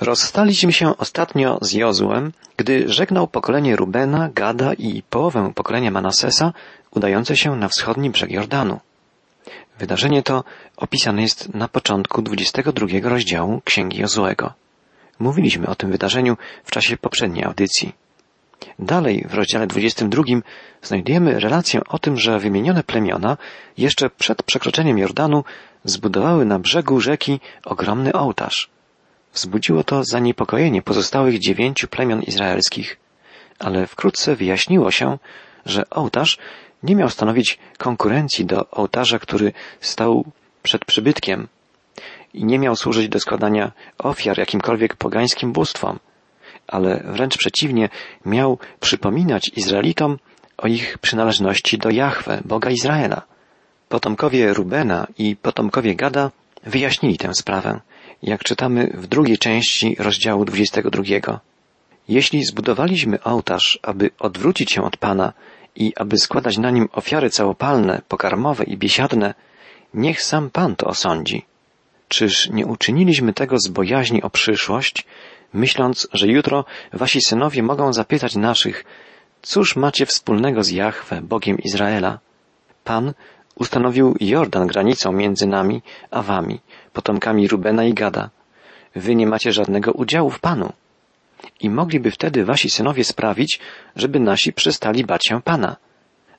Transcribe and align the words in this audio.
Rozstaliśmy 0.00 0.72
się 0.72 0.96
ostatnio 0.96 1.58
z 1.62 1.72
Jozłem, 1.72 2.32
gdy 2.56 2.92
żegnał 2.92 3.28
pokolenie 3.28 3.76
Rubena, 3.76 4.30
Gada 4.34 4.74
i 4.74 5.02
połowę 5.10 5.52
pokolenia 5.54 5.90
Manasesa 5.90 6.52
udające 6.90 7.36
się 7.36 7.56
na 7.56 7.68
wschodni 7.68 8.10
brzeg 8.10 8.30
Jordanu. 8.30 8.80
Wydarzenie 9.78 10.22
to 10.22 10.44
opisane 10.76 11.22
jest 11.22 11.54
na 11.54 11.68
początku 11.68 12.22
22 12.22 12.86
rozdziału 13.02 13.60
Księgi 13.64 14.00
Jozłego. 14.00 14.52
Mówiliśmy 15.18 15.66
o 15.66 15.74
tym 15.74 15.90
wydarzeniu 15.90 16.36
w 16.64 16.70
czasie 16.70 16.96
poprzedniej 16.96 17.44
audycji. 17.44 17.92
Dalej 18.78 19.26
w 19.28 19.34
rozdziale 19.34 19.66
22 19.66 20.22
znajdujemy 20.82 21.40
relację 21.40 21.80
o 21.88 21.98
tym, 21.98 22.16
że 22.16 22.38
wymienione 22.38 22.82
plemiona 22.82 23.36
jeszcze 23.78 24.10
przed 24.10 24.42
przekroczeniem 24.42 24.98
Jordanu 24.98 25.44
zbudowały 25.84 26.44
na 26.44 26.58
brzegu 26.58 27.00
rzeki 27.00 27.40
ogromny 27.64 28.12
ołtarz. 28.12 28.75
Wzbudziło 29.36 29.84
to 29.84 30.04
zaniepokojenie 30.04 30.82
pozostałych 30.82 31.38
dziewięciu 31.38 31.88
plemion 31.88 32.22
izraelskich, 32.22 32.96
ale 33.58 33.86
wkrótce 33.86 34.36
wyjaśniło 34.36 34.90
się, 34.90 35.18
że 35.66 35.90
ołtarz 35.90 36.38
nie 36.82 36.96
miał 36.96 37.10
stanowić 37.10 37.58
konkurencji 37.78 38.44
do 38.44 38.70
ołtarza, 38.70 39.18
który 39.18 39.52
stał 39.80 40.24
przed 40.62 40.84
przybytkiem 40.84 41.48
i 42.34 42.44
nie 42.44 42.58
miał 42.58 42.76
służyć 42.76 43.08
do 43.08 43.20
składania 43.20 43.72
ofiar 43.98 44.38
jakimkolwiek 44.38 44.96
pogańskim 44.96 45.52
bóstwom, 45.52 45.98
ale 46.68 47.02
wręcz 47.04 47.36
przeciwnie, 47.36 47.88
miał 48.26 48.58
przypominać 48.80 49.50
Izraelitom 49.56 50.18
o 50.58 50.66
ich 50.66 50.98
przynależności 50.98 51.78
do 51.78 51.90
Jahwe, 51.90 52.40
Boga 52.44 52.70
Izraela. 52.70 53.22
Potomkowie 53.88 54.54
Rubena 54.54 55.06
i 55.18 55.36
potomkowie 55.36 55.94
Gada 55.94 56.30
wyjaśnili 56.62 57.18
tę 57.18 57.34
sprawę, 57.34 57.80
jak 58.22 58.44
czytamy 58.44 58.90
w 58.94 59.06
drugiej 59.06 59.38
części 59.38 59.96
rozdziału 59.98 60.44
22. 60.44 61.40
Jeśli 62.08 62.44
zbudowaliśmy 62.44 63.22
ołtarz, 63.22 63.78
aby 63.82 64.10
odwrócić 64.18 64.72
się 64.72 64.82
od 64.82 64.96
Pana 64.96 65.32
i 65.76 65.92
aby 65.96 66.18
składać 66.18 66.58
na 66.58 66.70
nim 66.70 66.88
ofiary 66.92 67.30
całopalne, 67.30 68.02
pokarmowe 68.08 68.64
i 68.64 68.76
biesiadne, 68.76 69.34
niech 69.94 70.22
sam 70.22 70.50
Pan 70.50 70.76
to 70.76 70.86
osądzi. 70.86 71.44
Czyż 72.08 72.50
nie 72.50 72.66
uczyniliśmy 72.66 73.32
tego 73.32 73.58
z 73.58 73.68
bojaźni 73.68 74.22
o 74.22 74.30
przyszłość, 74.30 75.06
myśląc, 75.52 76.08
że 76.12 76.26
jutro 76.26 76.64
wasi 76.92 77.20
synowie 77.20 77.62
mogą 77.62 77.92
zapytać 77.92 78.36
naszych, 78.36 78.84
cóż 79.42 79.76
macie 79.76 80.06
wspólnego 80.06 80.62
z 80.62 80.70
Jahwe, 80.70 81.22
Bogiem 81.22 81.58
Izraela? 81.58 82.18
Pan 82.84 83.12
ustanowił 83.54 84.16
Jordan 84.20 84.66
granicą 84.66 85.12
między 85.12 85.46
nami 85.46 85.82
a 86.10 86.22
wami, 86.22 86.60
potomkami 86.96 87.48
Rubena 87.48 87.84
i 87.84 87.94
Gada. 87.94 88.30
Wy 88.94 89.14
nie 89.14 89.26
macie 89.26 89.52
żadnego 89.52 89.92
udziału 89.92 90.30
w 90.30 90.40
Panu. 90.40 90.72
I 91.60 91.70
mogliby 91.70 92.10
wtedy 92.10 92.44
wasi 92.44 92.70
synowie 92.70 93.04
sprawić, 93.04 93.60
żeby 93.96 94.20
nasi 94.20 94.52
przestali 94.52 95.04
bać 95.04 95.20
się 95.28 95.42
Pana. 95.42 95.76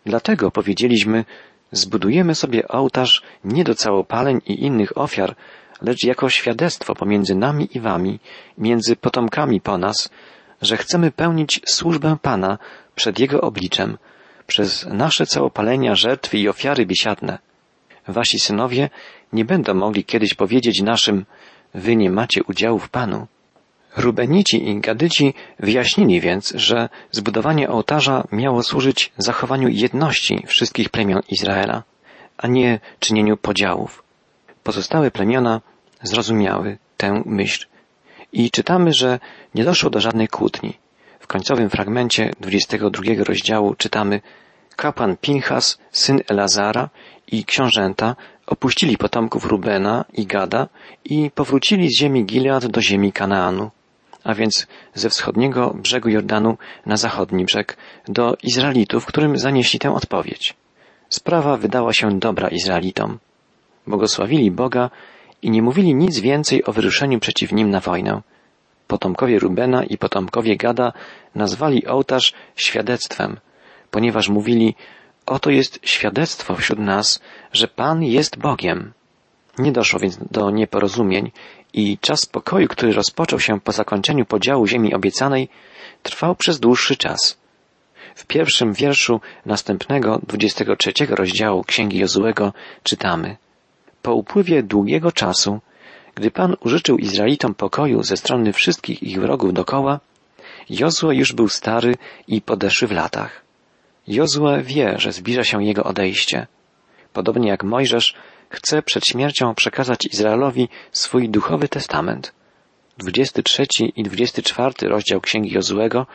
Dlatego 0.05 0.51
powiedzieliśmy, 0.51 1.25
zbudujemy 1.71 2.35
sobie 2.35 2.67
ołtarz 2.67 3.21
nie 3.43 3.63
do 3.63 3.75
całopaleń 3.75 4.41
i 4.45 4.63
innych 4.65 4.97
ofiar, 4.97 5.35
lecz 5.81 6.03
jako 6.03 6.29
świadectwo 6.29 6.95
pomiędzy 6.95 7.35
nami 7.35 7.69
i 7.73 7.79
wami, 7.79 8.19
między 8.57 8.95
potomkami 8.95 9.61
po 9.61 9.77
nas, 9.77 10.09
że 10.61 10.77
chcemy 10.77 11.11
pełnić 11.11 11.61
służbę 11.65 12.17
Pana 12.21 12.57
przed 12.95 13.19
Jego 13.19 13.41
obliczem, 13.41 13.97
przez 14.47 14.85
nasze 14.85 15.25
całopalenia, 15.25 15.95
żertwy 15.95 16.37
i 16.37 16.49
ofiary 16.49 16.85
biesiadne. 16.85 17.37
Wasi 18.07 18.39
synowie 18.39 18.89
nie 19.33 19.45
będą 19.45 19.73
mogli 19.73 20.05
kiedyś 20.05 20.33
powiedzieć 20.33 20.81
naszym, 20.81 21.25
wy 21.73 21.95
nie 21.95 22.09
macie 22.09 22.43
udziału 22.43 22.79
w 22.79 22.89
Panu. 22.89 23.27
Rubenici 23.97 24.69
i 24.69 24.79
Gadyci 24.79 25.33
wyjaśnili 25.59 26.21
więc, 26.21 26.53
że 26.55 26.89
zbudowanie 27.11 27.69
ołtarza 27.69 28.27
miało 28.31 28.63
służyć 28.63 29.11
zachowaniu 29.17 29.67
jedności 29.67 30.43
wszystkich 30.47 30.89
plemion 30.89 31.21
Izraela, 31.29 31.83
a 32.37 32.47
nie 32.47 32.79
czynieniu 32.99 33.37
podziałów. 33.37 34.03
Pozostałe 34.63 35.11
plemiona 35.11 35.61
zrozumiały 36.03 36.77
tę 36.97 37.23
myśl 37.25 37.67
i 38.33 38.51
czytamy, 38.51 38.93
że 38.93 39.19
nie 39.55 39.63
doszło 39.63 39.89
do 39.89 39.99
żadnej 39.99 40.27
kłótni. 40.27 40.73
W 41.19 41.27
końcowym 41.27 41.69
fragmencie 41.69 42.31
22 42.39 43.03
rozdziału 43.23 43.75
czytamy 43.75 44.21
Kapłan 44.75 45.17
Pinchas, 45.17 45.77
syn 45.91 46.19
Elazara 46.27 46.89
i 47.27 47.45
książęta 47.45 48.15
opuścili 48.47 48.97
potomków 48.97 49.45
Rubena 49.45 50.05
i 50.13 50.25
Gada 50.25 50.67
i 51.05 51.31
powrócili 51.35 51.89
z 51.89 51.99
ziemi 51.99 52.25
Gilead 52.25 52.67
do 52.67 52.81
ziemi 52.81 53.11
Kanaanu, 53.11 53.71
a 54.23 54.33
więc 54.33 54.67
ze 54.93 55.09
wschodniego 55.09 55.73
brzegu 55.73 56.09
Jordanu 56.09 56.57
na 56.85 56.97
zachodni 56.97 57.45
brzeg, 57.45 57.77
do 58.07 58.37
Izraelitów, 58.43 59.05
którym 59.05 59.37
zanieśli 59.37 59.79
tę 59.79 59.93
odpowiedź. 59.93 60.55
Sprawa 61.09 61.57
wydała 61.57 61.93
się 61.93 62.19
dobra 62.19 62.47
Izraelitom. 62.47 63.19
Błogosławili 63.87 64.51
Boga 64.51 64.89
i 65.41 65.49
nie 65.49 65.61
mówili 65.61 65.95
nic 65.95 66.19
więcej 66.19 66.65
o 66.65 66.73
wyruszeniu 66.73 67.19
przeciw 67.19 67.51
nim 67.51 67.69
na 67.69 67.79
wojnę. 67.79 68.21
Potomkowie 68.87 69.39
Rubena 69.39 69.83
i 69.83 69.97
potomkowie 69.97 70.57
Gada 70.57 70.93
nazwali 71.35 71.87
ołtarz 71.87 72.33
świadectwem, 72.55 73.37
ponieważ 73.91 74.29
mówili, 74.29 74.75
oto 75.27 75.49
jest 75.49 75.79
świadectwo 75.83 76.55
wśród 76.55 76.79
nas, 76.79 77.19
że 77.53 77.67
Pan 77.67 78.03
jest 78.03 78.37
Bogiem. 78.37 78.93
Nie 79.59 79.71
doszło 79.71 79.99
więc 79.99 80.17
do 80.31 80.51
nieporozumień 80.51 81.31
i 81.73 81.97
czas 81.97 82.25
pokoju, 82.25 82.67
który 82.67 82.93
rozpoczął 82.93 83.39
się 83.39 83.59
po 83.59 83.71
zakończeniu 83.71 84.25
podziału 84.25 84.67
ziemi 84.67 84.93
obiecanej, 84.93 85.49
trwał 86.03 86.35
przez 86.35 86.59
dłuższy 86.59 86.95
czas. 86.95 87.37
W 88.15 88.25
pierwszym 88.25 88.73
wierszu 88.73 89.21
następnego 89.45 90.19
23 90.27 90.91
rozdziału 91.09 91.63
Księgi 91.63 91.99
Jozułego 91.99 92.53
czytamy 92.83 93.37
Po 94.01 94.13
upływie 94.13 94.63
długiego 94.63 95.11
czasu, 95.11 95.59
gdy 96.15 96.31
Pan 96.31 96.55
użyczył 96.59 96.97
Izraelitom 96.97 97.55
pokoju 97.55 98.03
ze 98.03 98.17
strony 98.17 98.53
wszystkich 98.53 99.03
ich 99.03 99.21
wrogów 99.21 99.53
dokoła, 99.53 99.99
Jozue 100.69 101.11
już 101.11 101.33
był 101.33 101.49
stary 101.49 101.95
i 102.27 102.41
podeszły 102.41 102.87
w 102.87 102.91
latach. 102.91 103.46
Jozue 104.07 104.63
wie, 104.63 104.99
że 104.99 105.11
zbliża 105.11 105.43
się 105.43 105.63
jego 105.63 105.83
odejście. 105.83 106.47
Podobnie 107.13 107.49
jak 107.49 107.63
Mojżesz 107.63 108.15
chce 108.49 108.81
przed 108.81 109.05
śmiercią 109.05 109.55
przekazać 109.55 110.05
Izraelowi 110.05 110.69
swój 110.91 111.29
duchowy 111.29 111.67
testament. 111.67 112.33
23 112.97 113.65
i 113.95 114.03
24 114.03 114.73
rozdział 114.89 115.21
Księgi 115.21 115.51
Jozuego, 115.51 116.05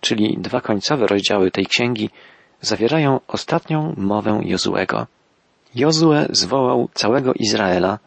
czyli 0.00 0.36
dwa 0.38 0.60
końcowe 0.60 1.06
rozdziały 1.06 1.50
tej 1.50 1.66
księgi, 1.66 2.10
zawierają 2.60 3.20
ostatnią 3.28 3.94
mowę 3.96 4.40
Jozuego. 4.44 5.06
Jozue 5.74 6.26
zwołał 6.30 6.88
całego 6.94 7.32
Izraela, 7.34 7.98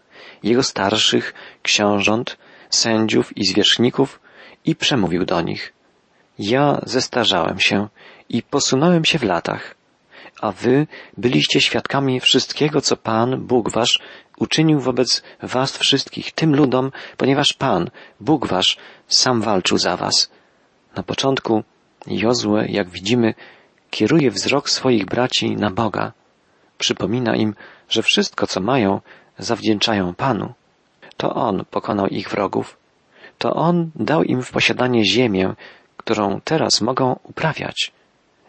jego 0.44 0.64
starszych, 0.64 1.34
książąt, 1.62 2.38
sędziów 2.70 3.38
i 3.38 3.46
zwierzchników 3.46 4.20
i 4.66 4.76
przemówił 4.76 5.26
do 5.26 5.42
nich. 5.42 5.74
Ja 6.40 6.82
zestarzałem 6.86 7.60
się 7.60 7.88
i 8.30 8.44
posunąłem 8.44 9.06
się 9.06 9.20
w 9.20 9.24
latach, 9.24 9.76
a 10.42 10.52
wy 10.52 10.88
byliście 11.18 11.62
świadkami 11.62 12.20
wszystkiego, 12.20 12.82
co 12.82 12.98
Pan, 12.98 13.42
Bóg 13.42 13.72
wasz, 13.72 14.00
uczynił 14.38 14.80
wobec 14.80 15.24
was 15.42 15.78
wszystkich, 15.78 16.32
tym 16.32 16.56
ludom, 16.56 16.92
ponieważ 17.18 17.54
Pan, 17.54 17.90
Bóg 18.20 18.48
wasz, 18.48 18.78
sam 19.08 19.42
walczył 19.42 19.78
za 19.78 19.98
was. 19.98 20.32
Na 20.96 21.04
początku 21.04 21.64
Jozue, 22.08 22.58
jak 22.68 22.90
widzimy, 22.90 23.34
kieruje 23.90 24.32
wzrok 24.32 24.70
swoich 24.70 25.06
braci 25.06 25.56
na 25.56 25.72
Boga. 25.72 26.12
Przypomina 26.78 27.36
im, 27.36 27.56
że 27.90 28.04
wszystko, 28.04 28.48
co 28.48 28.62
mają, 28.62 29.02
zawdzięczają 29.38 30.14
Panu. 30.14 30.54
To 31.18 31.36
On 31.36 31.66
pokonał 31.72 32.08
ich 32.08 32.30
wrogów. 32.30 32.78
To 33.38 33.54
On 33.54 33.92
dał 33.96 34.24
im 34.24 34.42
w 34.42 34.52
posiadanie 34.52 35.06
ziemię, 35.06 35.54
którą 35.98 36.42
teraz 36.42 36.82
mogą 36.82 37.20
uprawiać. 37.24 37.92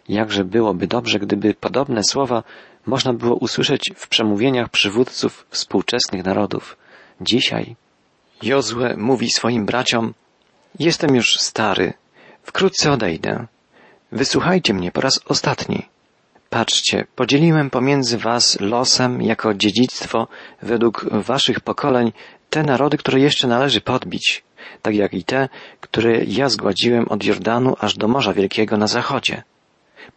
Jakże 0.09 0.45
byłoby 0.45 0.87
dobrze, 0.87 1.19
gdyby 1.19 1.55
podobne 1.55 2.05
słowa 2.05 2.43
można 2.87 3.13
było 3.13 3.35
usłyszeć 3.37 3.93
w 3.97 4.09
przemówieniach 4.09 4.69
przywódców 4.69 5.47
współczesnych 5.51 6.25
narodów. 6.25 6.77
Dzisiaj 7.21 7.77
Jozue 8.43 8.97
mówi 8.97 9.31
swoim 9.31 9.67
braciom, 9.67 10.15
jestem 10.79 11.17
już 11.17 11.37
stary, 11.37 11.93
wkrótce 12.43 12.93
odejdę. 12.93 13.47
Wysłuchajcie 14.13 14.75
mnie 14.75 14.93
po 14.93 15.01
raz 15.01 15.21
ostatni. 15.27 15.89
Patrzcie, 16.51 17.07
podzieliłem 17.17 17.71
pomiędzy 17.71 18.19
was 18.19 18.61
losem 18.61 19.23
jako 19.23 19.55
dziedzictwo 19.55 20.29
według 20.63 21.07
waszych 21.13 21.61
pokoleń 21.61 22.13
te 22.51 22.63
narody, 22.63 22.97
które 22.97 23.21
jeszcze 23.21 23.49
należy 23.49 23.81
podbić, 23.81 24.45
tak 24.83 24.95
jak 24.95 25.15
i 25.15 25.25
te, 25.25 25.49
które 25.81 26.25
ja 26.25 26.49
zgładziłem 26.49 27.09
od 27.09 27.25
Jordanu 27.25 27.77
aż 27.81 27.97
do 27.97 28.09
Morza 28.09 28.33
Wielkiego 28.33 28.77
na 28.77 28.87
zachodzie. 28.87 29.43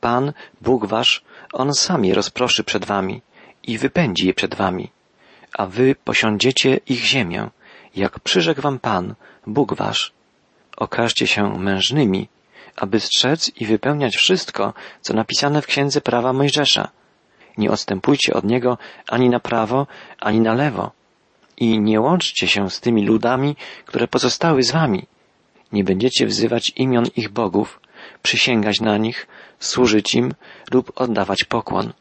Pan, 0.07 0.33
Bóg 0.61 0.85
wasz, 0.85 1.21
On 1.53 1.73
sam 1.73 2.05
je 2.05 2.13
rozproszy 2.13 2.63
przed 2.63 2.85
wami 2.85 3.21
i 3.63 3.77
wypędzi 3.77 4.27
je 4.27 4.33
przed 4.33 4.55
wami, 4.55 4.91
a 5.57 5.65
wy 5.65 5.95
posiądziecie 6.03 6.79
ich 6.87 7.03
ziemię, 7.05 7.49
jak 7.95 8.19
przyrzekł 8.19 8.61
wam 8.61 8.79
Pan, 8.79 9.15
Bóg 9.47 9.73
wasz. 9.73 10.11
Okażcie 10.77 11.27
się 11.27 11.59
mężnymi, 11.59 12.27
aby 12.75 12.99
strzec 12.99 13.51
i 13.61 13.65
wypełniać 13.65 14.15
wszystko, 14.15 14.73
co 15.01 15.13
napisane 15.13 15.61
w 15.61 15.67
księdze 15.67 16.01
prawa 16.01 16.33
Mojżesza. 16.33 16.91
Nie 17.57 17.71
odstępujcie 17.71 18.33
od 18.33 18.45
niego 18.45 18.77
ani 19.07 19.29
na 19.29 19.39
prawo, 19.39 19.87
ani 20.19 20.39
na 20.39 20.53
lewo. 20.53 20.91
I 21.57 21.79
nie 21.79 22.01
łączcie 22.01 22.47
się 22.47 22.69
z 22.69 22.79
tymi 22.79 23.05
ludami, 23.05 23.55
które 23.85 24.07
pozostały 24.07 24.63
z 24.63 24.71
wami. 24.71 25.05
Nie 25.71 25.83
będziecie 25.83 26.25
wzywać 26.25 26.73
imion 26.75 27.05
ich 27.15 27.29
bogów, 27.29 27.79
przysięgać 28.23 28.81
na 28.81 28.97
nich, 28.97 29.27
służyć 29.59 30.15
im 30.15 30.33
lub 30.71 30.91
oddawać 30.95 31.43
pokłon. 31.43 31.93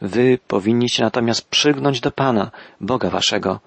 Wy 0.00 0.38
powinniście 0.48 1.02
natomiast 1.02 1.48
przygnąć 1.48 2.00
do 2.00 2.10
Pana, 2.10 2.50
Boga 2.80 3.10
waszego, 3.10 3.60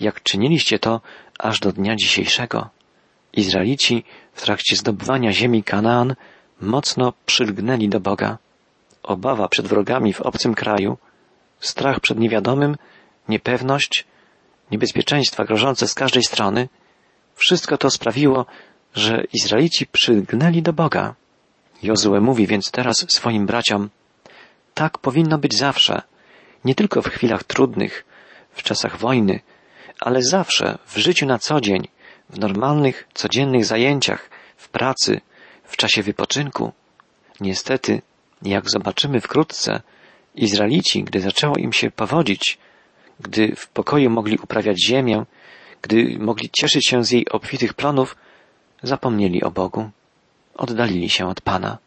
jak 0.00 0.22
czyniliście 0.22 0.78
to 0.78 1.00
aż 1.38 1.60
do 1.60 1.72
dnia 1.72 1.96
dzisiejszego. 1.96 2.68
Izraelici 3.32 4.04
w 4.32 4.42
trakcie 4.42 4.76
zdobywania 4.76 5.32
ziemi 5.32 5.62
Kanaan 5.62 6.14
mocno 6.60 7.12
przylgnęli 7.26 7.88
do 7.88 8.00
Boga. 8.00 8.38
Obawa 9.02 9.48
przed 9.48 9.66
wrogami 9.66 10.12
w 10.12 10.20
obcym 10.20 10.54
kraju, 10.54 10.98
strach 11.60 12.00
przed 12.00 12.18
niewiadomym, 12.18 12.76
niepewność, 13.28 14.04
niebezpieczeństwa 14.70 15.44
grożące 15.44 15.88
z 15.88 15.94
każdej 15.94 16.22
strony, 16.22 16.68
wszystko 17.34 17.78
to 17.78 17.90
sprawiło, 17.90 18.46
że 18.94 19.24
Izraelici 19.32 19.86
przylgnęli 19.86 20.62
do 20.62 20.72
Boga. 20.72 21.14
Jozue 21.82 22.20
mówi 22.20 22.46
więc 22.46 22.70
teraz 22.70 23.06
swoim 23.08 23.46
braciom, 23.46 23.90
tak 24.74 24.98
powinno 24.98 25.38
być 25.38 25.54
zawsze, 25.54 26.02
nie 26.64 26.74
tylko 26.74 27.02
w 27.02 27.08
chwilach 27.08 27.44
trudnych, 27.44 28.04
w 28.50 28.62
czasach 28.62 28.98
wojny, 28.98 29.40
ale 30.00 30.22
zawsze 30.22 30.78
w 30.86 30.98
życiu 30.98 31.26
na 31.26 31.38
co 31.38 31.60
dzień, 31.60 31.88
w 32.30 32.38
normalnych, 32.38 33.08
codziennych 33.14 33.64
zajęciach, 33.64 34.30
w 34.56 34.68
pracy, 34.68 35.20
w 35.64 35.76
czasie 35.76 36.02
wypoczynku. 36.02 36.72
Niestety, 37.40 38.02
jak 38.42 38.70
zobaczymy 38.70 39.20
wkrótce, 39.20 39.80
Izraelici, 40.34 41.04
gdy 41.04 41.20
zaczęło 41.20 41.56
im 41.56 41.72
się 41.72 41.90
powodzić, 41.90 42.58
gdy 43.20 43.56
w 43.56 43.68
pokoju 43.68 44.10
mogli 44.10 44.38
uprawiać 44.38 44.86
ziemię, 44.86 45.24
gdy 45.82 46.16
mogli 46.18 46.50
cieszyć 46.50 46.86
się 46.86 47.04
z 47.04 47.10
jej 47.10 47.28
obfitych 47.28 47.74
plonów, 47.74 48.16
zapomnieli 48.82 49.42
o 49.42 49.50
Bogu, 49.50 49.90
oddalili 50.54 51.10
się 51.10 51.28
od 51.28 51.40
Pana. 51.40 51.78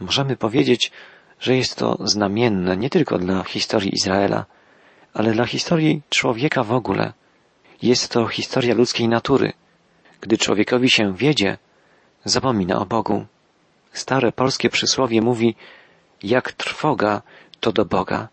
Możemy 0.00 0.36
powiedzieć, 0.36 0.92
że 1.40 1.56
jest 1.56 1.76
to 1.76 1.98
znamienne 2.04 2.76
nie 2.76 2.90
tylko 2.90 3.18
dla 3.18 3.44
historii 3.44 3.94
Izraela, 3.94 4.44
ale 5.14 5.32
dla 5.32 5.44
historii 5.46 6.02
człowieka 6.10 6.64
w 6.64 6.72
ogóle. 6.72 7.12
Jest 7.82 8.12
to 8.12 8.26
historia 8.26 8.74
ludzkiej 8.74 9.08
natury. 9.08 9.52
Gdy 10.20 10.38
człowiekowi 10.38 10.90
się 10.90 11.14
wiedzie, 11.14 11.58
zapomina 12.24 12.78
o 12.78 12.86
Bogu. 12.86 13.26
Stare 13.92 14.32
polskie 14.32 14.70
przysłowie 14.70 15.20
mówi, 15.22 15.54
jak 16.22 16.52
trwoga 16.52 17.22
to 17.60 17.72
do 17.72 17.84
Boga. 17.84 18.28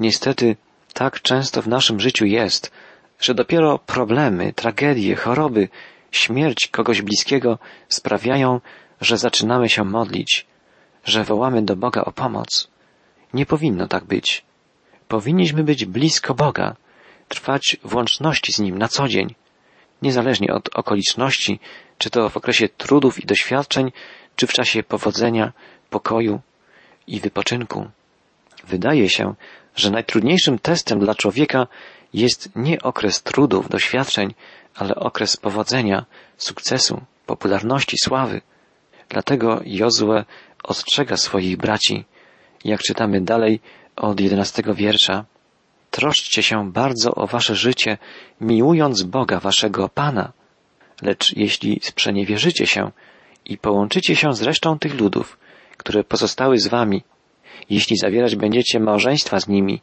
Niestety, 0.00 0.56
tak 0.94 1.20
często 1.20 1.62
w 1.62 1.68
naszym 1.68 2.00
życiu 2.00 2.24
jest, 2.24 2.72
że 3.20 3.34
dopiero 3.34 3.78
problemy, 3.78 4.52
tragedie, 4.52 5.16
choroby, 5.16 5.68
śmierć 6.10 6.68
kogoś 6.68 7.02
bliskiego 7.02 7.58
sprawiają, 7.88 8.60
że 9.02 9.18
zaczynamy 9.18 9.68
się 9.68 9.84
modlić, 9.84 10.46
że 11.04 11.24
wołamy 11.24 11.62
do 11.62 11.76
Boga 11.76 12.04
o 12.04 12.12
pomoc. 12.12 12.68
Nie 13.34 13.46
powinno 13.46 13.88
tak 13.88 14.04
być. 14.04 14.44
Powinniśmy 15.08 15.64
być 15.64 15.84
blisko 15.84 16.34
Boga, 16.34 16.76
trwać 17.28 17.76
w 17.84 17.94
łączności 17.94 18.52
z 18.52 18.58
Nim 18.58 18.78
na 18.78 18.88
co 18.88 19.08
dzień, 19.08 19.34
niezależnie 20.02 20.54
od 20.54 20.76
okoliczności, 20.76 21.60
czy 21.98 22.10
to 22.10 22.28
w 22.28 22.36
okresie 22.36 22.68
trudów 22.68 23.20
i 23.20 23.26
doświadczeń, 23.26 23.92
czy 24.36 24.46
w 24.46 24.52
czasie 24.52 24.82
powodzenia, 24.82 25.52
pokoju 25.90 26.40
i 27.06 27.20
wypoczynku. 27.20 27.90
Wydaje 28.64 29.08
się, 29.10 29.34
że 29.76 29.90
najtrudniejszym 29.90 30.58
testem 30.58 31.00
dla 31.00 31.14
człowieka 31.14 31.66
jest 32.14 32.48
nie 32.56 32.82
okres 32.82 33.22
trudów, 33.22 33.68
doświadczeń, 33.68 34.34
ale 34.74 34.94
okres 34.94 35.36
powodzenia, 35.36 36.04
sukcesu, 36.36 37.00
popularności, 37.26 37.96
sławy. 38.04 38.40
Dlatego 39.12 39.60
Jozue 39.64 40.24
ostrzega 40.64 41.16
swoich 41.16 41.56
braci, 41.56 42.04
jak 42.64 42.80
czytamy 42.80 43.20
dalej 43.20 43.60
od 43.96 44.20
jedenastego 44.20 44.74
wiersza. 44.74 45.24
Troszczcie 45.90 46.42
się 46.42 46.72
bardzo 46.72 47.14
o 47.14 47.26
wasze 47.26 47.54
życie, 47.54 47.98
miłując 48.40 49.02
Boga 49.02 49.40
waszego 49.40 49.88
Pana. 49.88 50.32
Lecz 51.02 51.36
jeśli 51.36 51.80
sprzeniewierzycie 51.82 52.66
się 52.66 52.90
i 53.44 53.58
połączycie 53.58 54.16
się 54.16 54.34
z 54.34 54.42
resztą 54.42 54.78
tych 54.78 55.00
ludów, 55.00 55.38
które 55.76 56.04
pozostały 56.04 56.58
z 56.58 56.66
wami, 56.66 57.02
jeśli 57.70 57.96
zawierać 57.96 58.36
będziecie 58.36 58.80
małżeństwa 58.80 59.40
z 59.40 59.48
nimi 59.48 59.80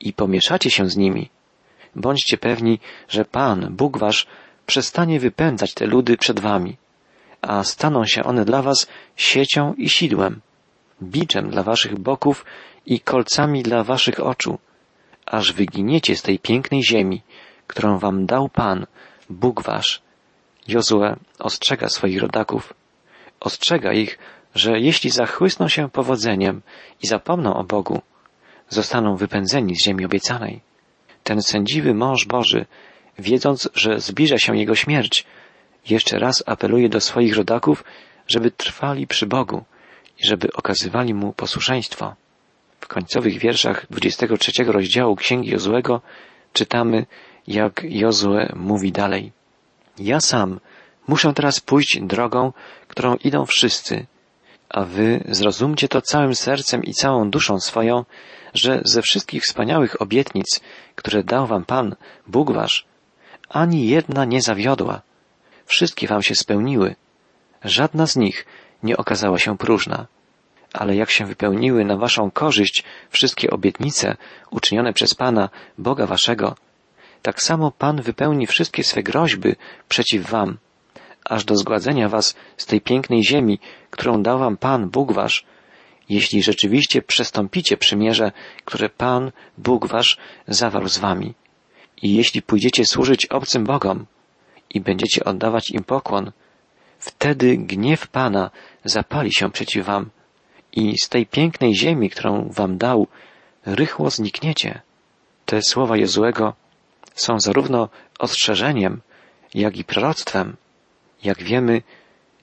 i 0.00 0.12
pomieszacie 0.12 0.70
się 0.70 0.90
z 0.90 0.96
nimi, 0.96 1.30
bądźcie 1.94 2.38
pewni, 2.38 2.78
że 3.08 3.24
Pan, 3.24 3.76
Bóg 3.76 3.98
wasz, 3.98 4.26
przestanie 4.66 5.20
wypędzać 5.20 5.74
te 5.74 5.86
ludy 5.86 6.16
przed 6.16 6.40
wami, 6.40 6.76
a 7.46 7.64
staną 7.64 8.04
się 8.04 8.24
one 8.24 8.44
dla 8.44 8.62
was 8.62 8.86
siecią 9.16 9.74
i 9.74 9.88
sidłem, 9.88 10.40
biczem 11.02 11.50
dla 11.50 11.62
waszych 11.62 11.98
boków 11.98 12.44
i 12.86 13.00
kolcami 13.00 13.62
dla 13.62 13.84
waszych 13.84 14.20
oczu, 14.20 14.58
aż 15.26 15.52
wyginiecie 15.52 16.16
z 16.16 16.22
tej 16.22 16.38
pięknej 16.38 16.84
ziemi, 16.84 17.22
którą 17.66 17.98
wam 17.98 18.26
dał 18.26 18.48
Pan, 18.48 18.86
Bóg 19.30 19.62
wasz. 19.62 20.02
Jozue 20.68 21.16
ostrzega 21.38 21.88
swoich 21.88 22.20
rodaków. 22.20 22.74
Ostrzega 23.40 23.92
ich, 23.92 24.18
że 24.54 24.80
jeśli 24.80 25.10
zachłysną 25.10 25.68
się 25.68 25.90
powodzeniem 25.90 26.62
i 27.02 27.06
zapomną 27.06 27.54
o 27.54 27.64
Bogu, 27.64 28.00
zostaną 28.68 29.16
wypędzeni 29.16 29.76
z 29.76 29.84
ziemi 29.84 30.04
obiecanej. 30.04 30.60
Ten 31.24 31.42
sędziwy 31.42 31.94
mąż 31.94 32.26
Boży, 32.26 32.66
wiedząc, 33.18 33.68
że 33.74 34.00
zbliża 34.00 34.38
się 34.38 34.56
jego 34.56 34.74
śmierć, 34.74 35.26
jeszcze 35.90 36.18
raz 36.18 36.42
apeluje 36.46 36.88
do 36.88 37.00
swoich 37.00 37.36
rodaków, 37.36 37.84
żeby 38.26 38.50
trwali 38.50 39.06
przy 39.06 39.26
Bogu 39.26 39.64
i 40.18 40.26
żeby 40.26 40.52
okazywali 40.52 41.14
mu 41.14 41.32
posłuszeństwo. 41.32 42.14
W 42.80 42.88
końcowych 42.88 43.38
wierszach 43.38 43.86
23 43.90 44.64
rozdziału 44.64 45.16
Księgi 45.16 45.50
Jozłego 45.50 46.00
czytamy, 46.52 47.06
jak 47.46 47.82
Jozue 47.84 48.52
mówi 48.56 48.92
dalej. 48.92 49.32
Ja 49.98 50.20
sam 50.20 50.60
muszę 51.08 51.34
teraz 51.34 51.60
pójść 51.60 52.00
drogą, 52.00 52.52
którą 52.88 53.16
idą 53.16 53.46
wszyscy, 53.46 54.06
a 54.68 54.84
wy 54.84 55.24
zrozumcie 55.28 55.88
to 55.88 56.02
całym 56.02 56.34
sercem 56.34 56.84
i 56.84 56.92
całą 56.92 57.30
duszą 57.30 57.60
swoją, 57.60 58.04
że 58.54 58.80
ze 58.84 59.02
wszystkich 59.02 59.42
wspaniałych 59.42 60.02
obietnic, 60.02 60.60
które 60.94 61.24
dał 61.24 61.46
wam 61.46 61.64
Pan, 61.64 61.96
Bóg 62.26 62.52
wasz, 62.52 62.86
ani 63.48 63.88
jedna 63.88 64.24
nie 64.24 64.42
zawiodła. 64.42 65.02
Wszystkie 65.66 66.06
wam 66.06 66.22
się 66.22 66.34
spełniły. 66.34 66.94
Żadna 67.64 68.06
z 68.06 68.16
nich 68.16 68.46
nie 68.82 68.96
okazała 68.96 69.38
się 69.38 69.58
próżna. 69.58 70.06
Ale 70.72 70.96
jak 70.96 71.10
się 71.10 71.26
wypełniły 71.26 71.84
na 71.84 71.96
waszą 71.96 72.30
korzyść 72.30 72.84
wszystkie 73.10 73.50
obietnice 73.50 74.16
uczynione 74.50 74.92
przez 74.92 75.14
Pana, 75.14 75.48
Boga 75.78 76.06
waszego, 76.06 76.56
tak 77.22 77.42
samo 77.42 77.70
Pan 77.70 78.02
wypełni 78.02 78.46
wszystkie 78.46 78.84
swe 78.84 79.02
groźby 79.02 79.56
przeciw 79.88 80.30
wam, 80.30 80.58
aż 81.24 81.44
do 81.44 81.56
zgładzenia 81.56 82.08
was 82.08 82.36
z 82.56 82.66
tej 82.66 82.80
pięknej 82.80 83.24
ziemi, 83.24 83.58
którą 83.90 84.22
dał 84.22 84.38
wam 84.38 84.56
Pan, 84.56 84.88
Bóg 84.88 85.12
wasz, 85.12 85.44
jeśli 86.08 86.42
rzeczywiście 86.42 87.02
przestąpicie 87.02 87.76
przymierze, 87.76 88.32
które 88.64 88.88
Pan, 88.88 89.32
Bóg 89.58 89.86
wasz, 89.86 90.18
zawarł 90.48 90.88
z 90.88 90.98
wami. 90.98 91.34
I 92.02 92.14
jeśli 92.14 92.42
pójdziecie 92.42 92.84
służyć 92.84 93.26
obcym 93.26 93.64
Bogom 93.64 94.06
i 94.76 94.80
będziecie 94.80 95.24
oddawać 95.24 95.70
im 95.70 95.84
pokłon, 95.84 96.32
wtedy 96.98 97.56
gniew 97.56 98.08
Pana 98.08 98.50
zapali 98.84 99.34
się 99.34 99.50
przeciw 99.50 99.86
wam 99.86 100.10
i 100.72 100.98
z 100.98 101.08
tej 101.08 101.26
pięknej 101.26 101.74
ziemi, 101.74 102.10
którą 102.10 102.48
wam 102.48 102.78
dał, 102.78 103.06
rychło 103.66 104.10
znikniecie. 104.10 104.80
Te 105.46 105.62
słowa 105.62 105.96
Jezuego 105.96 106.54
są 107.14 107.40
zarówno 107.40 107.88
ostrzeżeniem, 108.18 109.00
jak 109.54 109.76
i 109.76 109.84
proroctwem. 109.84 110.56
Jak 111.24 111.42
wiemy, 111.42 111.82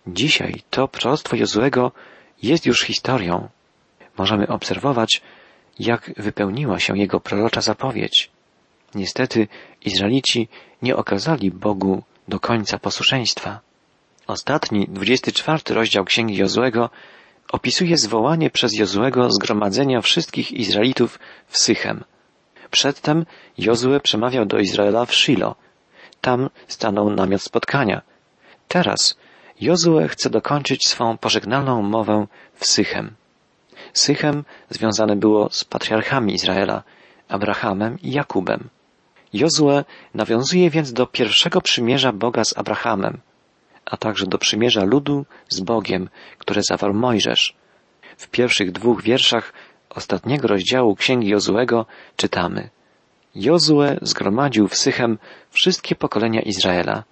dzisiaj 0.07 0.61
to 0.69 0.87
proroctwo 0.87 1.35
Jezuego 1.35 1.91
jest 2.43 2.65
już 2.65 2.81
historią. 2.81 3.49
Możemy 4.17 4.47
obserwować, 4.47 5.21
jak 5.79 6.11
wypełniła 6.17 6.79
się 6.79 6.97
jego 6.97 7.19
prorocza 7.19 7.61
zapowiedź. 7.61 8.31
Niestety 8.95 9.47
Izraelici 9.85 10.47
nie 10.81 10.95
okazali 10.95 11.51
Bogu 11.51 12.03
do 12.27 12.39
końca 12.39 12.79
posłuszeństwa. 12.79 13.59
Ostatni, 14.27 14.87
24 14.89 15.61
rozdział 15.69 16.05
Księgi 16.05 16.35
Jozłego 16.35 16.89
opisuje 17.51 17.97
zwołanie 17.97 18.49
przez 18.49 18.73
Jozłego 18.73 19.31
zgromadzenia 19.31 20.01
wszystkich 20.01 20.51
Izraelitów 20.51 21.19
w 21.47 21.57
Sychem. 21.57 22.03
Przedtem 22.71 23.25
Jozue 23.57 23.99
przemawiał 24.03 24.45
do 24.45 24.59
Izraela 24.59 25.05
w 25.05 25.13
Shilo. 25.15 25.55
tam 26.21 26.49
stanął 26.67 27.09
namiot 27.09 27.41
spotkania. 27.41 28.01
Teraz 28.67 29.17
Jozue 29.61 30.07
chce 30.07 30.29
dokończyć 30.29 30.87
swą 30.87 31.17
pożegnalną 31.17 31.81
mowę 31.81 32.27
w 32.55 32.65
Sychem. 32.65 33.15
Sychem 33.93 34.43
związane 34.69 35.15
było 35.15 35.49
z 35.51 35.63
patriarchami 35.63 36.33
Izraela, 36.33 36.83
Abrahamem 37.27 37.99
i 38.01 38.11
Jakubem. 38.11 38.69
Jozue 39.33 39.83
nawiązuje 40.13 40.69
więc 40.69 40.93
do 40.93 41.07
pierwszego 41.07 41.61
przymierza 41.61 42.11
Boga 42.11 42.43
z 42.43 42.57
Abrahamem, 42.57 43.19
a 43.85 43.97
także 43.97 44.25
do 44.25 44.37
przymierza 44.37 44.83
ludu 44.83 45.25
z 45.49 45.59
Bogiem, 45.59 46.09
które 46.37 46.61
zawarł 46.69 46.93
Mojżesz. 46.93 47.55
W 48.17 48.29
pierwszych 48.29 48.71
dwóch 48.71 49.01
wierszach 49.01 49.53
ostatniego 49.89 50.47
rozdziału 50.47 50.95
Księgi 50.95 51.29
Jozuego 51.29 51.85
czytamy 52.15 52.69
Jozue 53.35 53.97
zgromadził 54.01 54.67
w 54.67 54.75
Sychem 54.75 55.17
wszystkie 55.49 55.95
pokolenia 55.95 56.41
Izraela. 56.41 57.03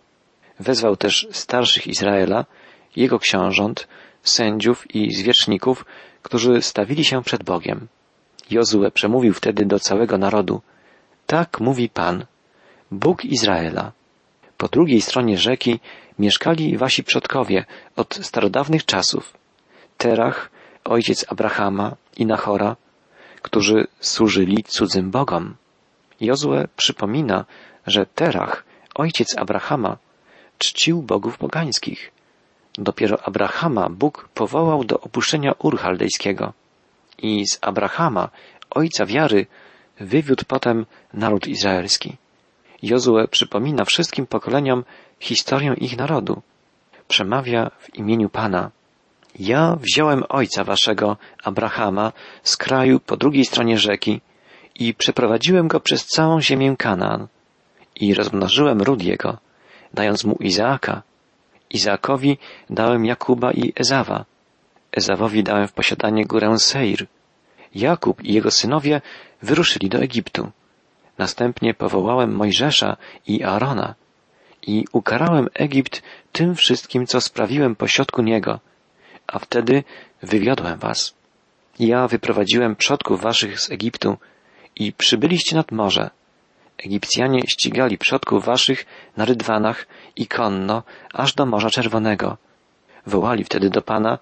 Wezwał 0.60 0.96
też 0.96 1.28
starszych 1.32 1.88
Izraela, 1.88 2.46
jego 2.96 3.20
książąt, 3.20 3.88
sędziów 4.24 4.96
i 4.96 5.14
zwierzchników, 5.14 5.86
którzy 6.22 6.62
stawili 6.62 7.06
się 7.06 7.24
przed 7.24 7.44
Bogiem. 7.44 7.88
Jozue 8.50 8.92
przemówił 8.94 9.34
wtedy 9.34 9.66
do 9.66 9.80
całego 9.80 10.18
narodu. 10.18 10.62
Tak 11.32 11.60
mówi 11.60 11.90
Pan, 11.90 12.26
Bóg 12.92 13.26
Izraela. 13.26 13.92
Po 14.58 14.68
drugiej 14.68 15.02
stronie 15.02 15.38
rzeki 15.38 15.80
mieszkali 16.20 16.78
wasi 16.78 17.04
przodkowie 17.04 17.66
od 17.96 18.16
starodawnych 18.16 18.86
czasów. 18.86 19.34
Terach, 19.98 20.50
ojciec 20.84 21.26
Abrahama 21.30 21.96
i 22.18 22.26
Nachora, 22.26 22.76
którzy 23.42 23.88
służyli 24.00 24.64
cudzym 24.64 25.12
bogom. 25.12 25.56
Jozue 26.22 26.68
przypomina, 26.76 27.46
że 27.88 28.06
Terach, 28.06 28.64
ojciec 28.96 29.38
Abrahama, 29.38 29.98
czcił 30.58 31.02
bogów 31.02 31.38
pogańskich. 31.38 32.12
Dopiero 32.74 33.24
Abrahama 33.24 33.90
Bóg 33.90 34.30
powołał 34.34 34.84
do 34.84 35.00
opuszczenia 35.00 35.52
Ur 35.60 35.80
Chaldejskiego 35.80 36.54
i 37.18 37.48
z 37.48 37.58
Abrahama, 37.62 38.30
ojca 38.70 39.06
wiary, 39.06 39.46
wywiódł 40.06 40.44
potem 40.48 40.86
naród 41.14 41.48
izraelski. 41.48 42.18
Jozue 42.84 43.28
przypomina 43.32 43.86
wszystkim 43.86 44.28
pokoleniom 44.28 44.84
historię 45.20 45.74
ich 45.74 45.98
narodu. 45.98 46.42
Przemawia 47.08 47.72
w 47.80 47.96
imieniu 47.96 48.30
Pana. 48.30 48.72
Ja 49.40 49.76
wziąłem 49.76 50.24
ojca 50.30 50.64
waszego, 50.64 51.18
Abrahama, 51.44 52.12
z 52.44 52.58
kraju 52.58 53.00
po 53.00 53.18
drugiej 53.18 53.46
stronie 53.46 53.78
rzeki 53.78 54.22
i 54.76 54.94
przeprowadziłem 54.94 55.68
go 55.68 55.80
przez 55.80 56.06
całą 56.06 56.42
ziemię 56.42 56.76
Kanaan 56.78 57.28
i 57.96 58.14
rozmnożyłem 58.14 58.82
ród 58.82 59.04
jego, 59.04 59.38
dając 59.94 60.24
mu 60.24 60.36
Izaaka. 60.40 61.02
Izaakowi 61.70 62.38
dałem 62.70 63.06
Jakuba 63.06 63.52
i 63.52 63.74
Ezawa. 63.76 64.26
Ezawowi 64.92 65.44
dałem 65.44 65.68
w 65.68 65.74
posiadanie 65.74 66.26
górę 66.26 66.60
Seir. 66.60 67.08
Jakub 67.76 68.24
i 68.24 68.34
jego 68.34 68.52
synowie 68.52 69.02
wyruszyli 69.42 69.90
do 69.90 70.00
Egiptu. 70.00 70.52
Następnie 71.18 71.74
powołałem 71.74 72.36
Mojżesza 72.36 72.98
i 73.28 73.44
Aarona 73.44 73.96
i 74.68 74.86
ukarałem 74.92 75.48
Egipt 75.54 76.02
tym 76.32 76.56
wszystkim, 76.56 77.08
co 77.08 77.22
sprawiłem 77.22 77.76
pośrodku 77.76 78.22
niego, 78.22 78.60
a 79.28 79.40
wtedy 79.40 79.84
wywiodłem 80.22 80.80
was. 80.80 81.14
Ja 81.80 82.08
wyprowadziłem 82.08 82.76
przodków 82.76 83.22
waszych 83.22 83.60
z 83.60 83.72
Egiptu 83.72 84.18
i 84.76 84.94
przybyliście 84.94 85.56
nad 85.56 85.72
morze. 85.72 86.10
Egipcjanie 86.86 87.42
ścigali 87.48 87.98
przodków 87.98 88.46
waszych 88.46 88.86
na 89.18 89.26
rydwanach 89.26 89.88
i 90.16 90.28
konno 90.28 90.84
aż 91.14 91.34
do 91.34 91.46
Morza 91.46 91.70
Czerwonego. 91.70 92.38
Wołali 93.06 93.44
wtedy 93.44 93.70
do 93.70 93.82
Pana 93.82 94.20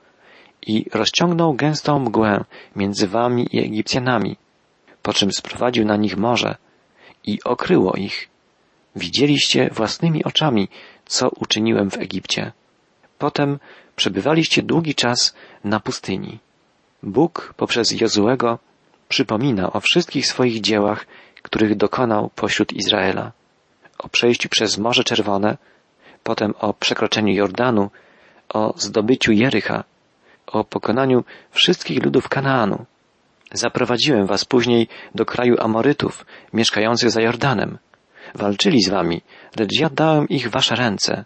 i 0.67 0.85
rozciągnął 0.93 1.53
gęstą 1.53 1.99
mgłę 1.99 2.43
między 2.75 3.07
wami 3.07 3.47
i 3.51 3.59
Egipcjanami, 3.59 4.37
po 5.01 5.13
czym 5.13 5.31
sprowadził 5.31 5.85
na 5.85 5.95
nich 5.95 6.17
morze 6.17 6.55
i 7.25 7.43
okryło 7.43 7.93
ich. 7.93 8.29
Widzieliście 8.95 9.69
własnymi 9.73 10.23
oczami, 10.23 10.67
co 11.05 11.29
uczyniłem 11.29 11.91
w 11.91 11.97
Egipcie. 11.97 12.51
Potem 13.17 13.59
przebywaliście 13.95 14.63
długi 14.63 14.95
czas 14.95 15.35
na 15.63 15.79
pustyni. 15.79 16.39
Bóg 17.03 17.53
poprzez 17.57 18.01
Jozuego 18.01 18.59
przypomina 19.09 19.73
o 19.73 19.79
wszystkich 19.79 20.27
swoich 20.27 20.61
dziełach, 20.61 21.05
których 21.41 21.75
dokonał 21.75 22.29
pośród 22.35 22.73
Izraela. 22.73 23.31
O 23.97 24.09
przejściu 24.09 24.49
przez 24.49 24.77
Morze 24.77 25.03
Czerwone, 25.03 25.57
potem 26.23 26.53
o 26.59 26.73
przekroczeniu 26.73 27.33
Jordanu, 27.33 27.89
o 28.49 28.73
zdobyciu 28.77 29.31
Jericha, 29.31 29.83
o 30.51 30.63
pokonaniu 30.63 31.24
wszystkich 31.51 32.03
ludów 32.03 32.29
Kanaanu. 32.29 32.86
Zaprowadziłem 33.53 34.25
was 34.25 34.46
później 34.46 34.88
do 35.15 35.25
kraju 35.25 35.56
Amorytów, 35.60 36.25
mieszkających 36.53 37.12
za 37.12 37.22
Jordanem. 37.22 37.77
Walczyli 38.36 38.82
z 38.82 38.89
wami, 38.89 39.22
lecz 39.60 39.79
ja 39.79 39.89
dałem 39.89 40.29
ich 40.29 40.50
wasze 40.50 40.75
ręce. 40.75 41.25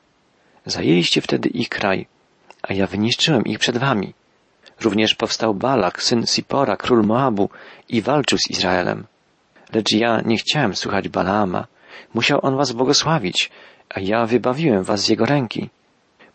Zajęliście 0.65 1.21
wtedy 1.21 1.49
ich 1.49 1.69
kraj, 1.69 2.07
a 2.61 2.73
ja 2.73 2.87
wyniszczyłem 2.87 3.43
ich 3.43 3.59
przed 3.59 3.77
wami. 3.77 4.13
Również 4.81 5.15
powstał 5.15 5.53
Balak, 5.53 6.03
syn 6.03 6.25
Sipora, 6.27 6.77
król 6.77 7.03
Moabu 7.03 7.49
i 7.89 8.01
walczył 8.01 8.37
z 8.37 8.49
Izraelem. 8.49 9.05
Lecz 9.73 9.91
ja 9.91 10.21
nie 10.25 10.37
chciałem 10.37 10.75
słuchać 10.75 11.09
Balaama. 11.09 11.67
Musiał 12.13 12.39
on 12.41 12.57
was 12.57 12.71
błogosławić, 12.71 13.51
a 13.89 13.99
ja 13.99 14.25
wybawiłem 14.25 14.83
was 14.83 15.01
z 15.01 15.09
jego 15.09 15.25
ręki. 15.25 15.69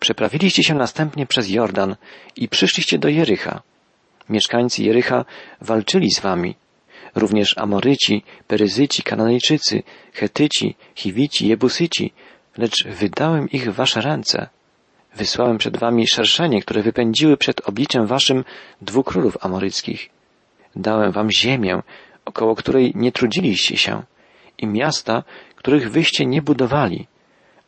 Przeprawiliście 0.00 0.62
się 0.62 0.74
następnie 0.74 1.26
przez 1.26 1.50
Jordan 1.50 1.96
i 2.36 2.48
przyszliście 2.48 2.98
do 2.98 3.08
Jericha. 3.08 3.62
Mieszkańcy 4.28 4.82
Jericha 4.82 5.24
walczyli 5.60 6.10
z 6.10 6.20
wami. 6.20 6.56
Również 7.14 7.58
Amoryci, 7.58 8.22
Peryzyci, 8.46 9.02
Kananejczycy, 9.02 9.82
Chetyci, 10.14 10.76
Chiwici, 10.94 11.48
Jebusyci, 11.48 12.12
lecz 12.58 12.86
wydałem 12.86 13.50
ich 13.50 13.72
w 13.72 13.74
wasze 13.74 14.00
ręce. 14.00 14.48
Wysłałem 15.16 15.58
przed 15.58 15.76
wami 15.76 16.06
szerszenie, 16.06 16.62
które 16.62 16.82
wypędziły 16.82 17.36
przed 17.36 17.68
obliczem 17.68 18.06
waszym 18.06 18.44
dwóch 18.82 19.06
królów 19.06 19.36
amoryckich. 19.40 20.10
Dałem 20.76 21.12
wam 21.12 21.30
ziemię, 21.30 21.82
około 22.24 22.54
której 22.54 22.92
nie 22.94 23.12
trudziliście 23.12 23.76
się, 23.76 24.02
i 24.58 24.66
miasta, 24.66 25.22
których 25.56 25.90
wyście 25.90 26.26
nie 26.26 26.42
budowali, 26.42 27.06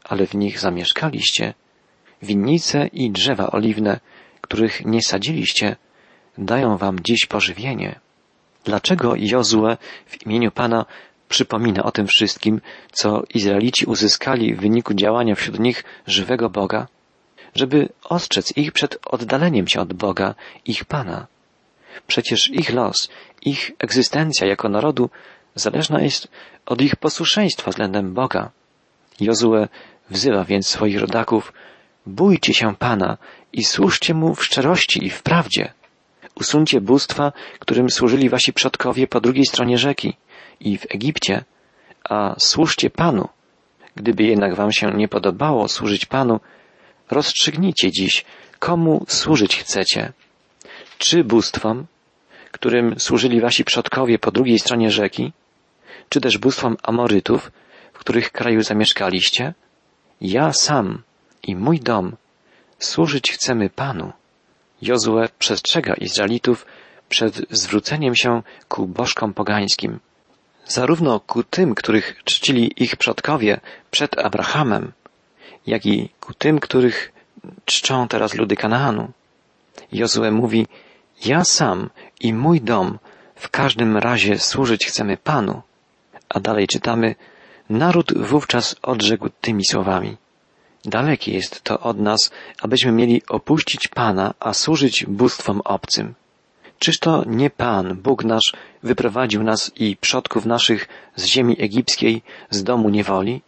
ale 0.04 0.26
w 0.26 0.34
nich 0.34 0.60
zamieszkaliście, 0.60 1.54
winnice 2.22 2.86
i 2.86 3.10
drzewa 3.10 3.50
oliwne, 3.50 4.00
których 4.40 4.84
nie 4.84 5.02
sadziliście, 5.02 5.76
dają 6.38 6.76
wam 6.76 7.00
dziś 7.00 7.26
pożywienie. 7.26 8.00
Dlaczego 8.64 9.14
Jozue 9.16 9.76
w 10.06 10.26
imieniu 10.26 10.50
Pana 10.50 10.86
przypomina 11.28 11.82
o 11.82 11.92
tym 11.92 12.06
wszystkim, 12.06 12.60
co 12.92 13.22
Izraelici 13.34 13.86
uzyskali 13.86 14.54
w 14.54 14.60
wyniku 14.60 14.94
działania 14.94 15.34
wśród 15.34 15.58
nich 15.58 15.84
żywego 16.06 16.50
Boga? 16.50 16.86
Żeby 17.54 17.88
ostrzec 18.04 18.56
ich 18.56 18.72
przed 18.72 18.98
oddaleniem 19.06 19.68
się 19.68 19.80
od 19.80 19.92
Boga, 19.92 20.34
ich 20.64 20.84
Pana. 20.84 21.26
Przecież 22.06 22.50
ich 22.50 22.72
los, 22.72 23.08
ich 23.42 23.72
egzystencja 23.78 24.46
jako 24.46 24.68
narodu 24.68 25.10
zależna 25.54 26.00
jest 26.00 26.28
od 26.66 26.80
ich 26.80 26.96
posłuszeństwa 26.96 27.70
względem 27.70 28.14
Boga. 28.14 28.50
Jozue 29.20 29.68
wzywa 30.10 30.44
więc 30.44 30.68
swoich 30.68 31.00
rodaków, 31.00 31.52
bójcie 32.10 32.54
się 32.54 32.74
Pana 32.74 33.18
i 33.52 33.64
służcie 33.64 34.14
Mu 34.14 34.34
w 34.34 34.44
szczerości 34.44 35.04
i 35.04 35.10
w 35.10 35.22
prawdzie. 35.22 35.72
Usuńcie 36.34 36.80
bóstwa, 36.80 37.32
którym 37.58 37.90
służyli 37.90 38.28
wasi 38.28 38.52
przodkowie 38.52 39.06
po 39.06 39.20
drugiej 39.20 39.46
stronie 39.46 39.78
rzeki 39.78 40.16
i 40.60 40.78
w 40.78 40.86
Egipcie, 40.94 41.44
a 42.04 42.34
służcie 42.38 42.90
Panu. 42.90 43.28
Gdyby 43.94 44.22
jednak 44.22 44.54
wam 44.54 44.72
się 44.72 44.90
nie 44.90 45.08
podobało 45.08 45.68
służyć 45.68 46.06
Panu, 46.06 46.40
rozstrzygnijcie 47.10 47.90
dziś, 47.90 48.24
komu 48.58 49.04
służyć 49.08 49.56
chcecie. 49.56 50.12
Czy 50.98 51.24
bóstwom, 51.24 51.86
którym 52.52 53.00
służyli 53.00 53.40
wasi 53.40 53.64
przodkowie 53.64 54.18
po 54.18 54.30
drugiej 54.30 54.58
stronie 54.58 54.90
rzeki, 54.90 55.32
czy 56.08 56.20
też 56.20 56.38
bóstwom 56.38 56.76
Amorytów, 56.82 57.52
w 57.92 57.98
których 57.98 58.32
kraju 58.32 58.62
zamieszkaliście? 58.62 59.54
Ja 60.20 60.52
sam 60.52 61.02
i 61.42 61.56
mój 61.56 61.80
dom 61.80 62.16
służyć 62.78 63.32
chcemy 63.32 63.70
Panu. 63.70 64.12
Jozue 64.82 65.28
przestrzega 65.38 65.94
Izraelitów 65.94 66.66
przed 67.08 67.42
zwróceniem 67.50 68.14
się 68.14 68.42
ku 68.68 68.86
bożkom 68.86 69.34
pogańskim. 69.34 70.00
Zarówno 70.66 71.20
ku 71.20 71.42
tym, 71.42 71.74
których 71.74 72.24
czcili 72.24 72.82
ich 72.84 72.96
przodkowie 72.96 73.60
przed 73.90 74.18
Abrahamem, 74.18 74.92
jak 75.66 75.86
i 75.86 76.08
ku 76.20 76.34
tym, 76.34 76.60
których 76.60 77.12
czczą 77.64 78.08
teraz 78.08 78.34
ludy 78.34 78.56
Kanaanu. 78.56 79.10
Jozue 79.92 80.30
mówi, 80.30 80.66
ja 81.24 81.44
sam 81.44 81.90
i 82.20 82.32
mój 82.34 82.60
dom 82.60 82.98
w 83.34 83.48
każdym 83.48 83.96
razie 83.96 84.38
służyć 84.38 84.86
chcemy 84.86 85.16
Panu. 85.16 85.62
A 86.28 86.40
dalej 86.40 86.66
czytamy, 86.66 87.14
Naród 87.70 88.18
wówczas 88.18 88.76
odrzekł 88.82 89.28
tymi 89.40 89.64
słowami. 89.64 90.16
Dalekie 90.84 91.32
jest 91.32 91.62
to 91.62 91.80
od 91.80 91.98
nas, 92.00 92.30
abyśmy 92.62 92.92
mieli 92.92 93.22
opuścić 93.28 93.88
Pana, 93.88 94.34
a 94.40 94.52
służyć 94.54 95.04
bóstwom 95.08 95.60
obcym. 95.64 96.14
Czyż 96.78 96.98
to 96.98 97.24
nie 97.26 97.50
Pan, 97.50 97.96
Bóg 97.96 98.24
nasz, 98.24 98.52
wyprowadził 98.82 99.42
nas 99.42 99.72
i 99.76 99.96
przodków 99.96 100.46
naszych 100.46 100.88
z 101.16 101.24
ziemi 101.24 101.56
egipskiej, 101.58 102.22
z 102.50 102.64
domu 102.64 102.88
niewoli? 102.88 103.42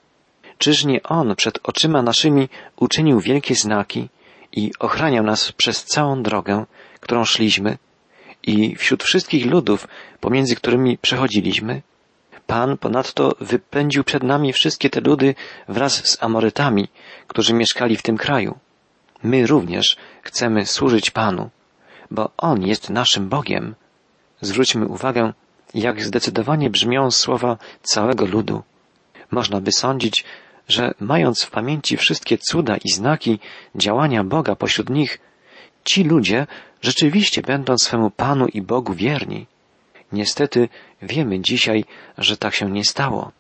Czyż 0.59 0.85
nie 0.85 1.03
On 1.03 1.37
przed 1.37 1.59
oczyma 1.63 2.03
naszymi 2.03 2.49
uczynił 2.77 3.21
wielkie 3.21 3.55
znaki 3.55 4.09
i 4.53 4.71
ochraniał 4.79 5.25
nas 5.25 5.53
przez 5.53 5.85
całą 5.85 6.23
drogę, 6.23 6.65
którą 7.01 7.25
szliśmy 7.25 7.79
i 8.43 8.77
wśród 8.77 9.03
wszystkich 9.03 9.47
ludów, 9.47 9.89
pomiędzy 10.21 10.57
którymi 10.57 10.99
przechodziliśmy? 10.99 11.83
Pan 12.53 12.79
ponadto 12.79 13.35
wypędził 13.41 14.05
przed 14.05 14.23
nami 14.23 14.53
wszystkie 14.53 14.91
te 14.91 15.01
ludy 15.01 15.35
wraz 15.69 15.93
z 16.09 16.23
Amorytami, 16.23 16.89
którzy 17.27 17.55
mieszkali 17.55 17.97
w 17.97 18.03
tym 18.03 18.17
kraju. 18.17 18.59
My 19.23 19.47
również 19.47 19.97
chcemy 20.23 20.67
służyć 20.67 21.11
Panu, 21.11 21.51
bo 22.11 22.31
On 22.37 22.63
jest 22.63 22.91
naszym 22.91 23.29
Bogiem. 23.29 23.75
Zwróćmy 24.41 24.87
uwagę, 24.87 25.33
jak 25.75 26.03
zdecydowanie 26.03 26.71
brzmią 26.71 27.11
słowa 27.11 27.59
całego 27.83 28.27
ludu. 28.27 28.63
Można 29.31 29.61
by 29.61 29.73
sądzić, 29.73 30.25
że 30.69 30.95
mając 31.01 31.43
w 31.43 31.51
pamięci 31.51 31.97
wszystkie 31.97 32.39
cuda 32.39 32.77
i 32.77 32.91
znaki 32.91 33.39
działania 33.75 34.25
Boga 34.25 34.57
pośród 34.57 34.91
nich, 34.91 35.21
ci 35.85 36.05
ludzie 36.05 36.47
rzeczywiście 36.83 37.43
będą 37.43 37.79
swemu 37.79 38.11
Panu 38.11 38.47
i 38.47 38.63
Bogu 38.63 38.95
wierni. 38.95 39.47
Niestety 40.13 40.69
wiemy 41.03 41.41
dzisiaj, 41.41 41.85
że 42.19 42.37
tak 42.37 42.55
się 42.55 42.71
nie 42.71 42.85
stało. 42.85 43.33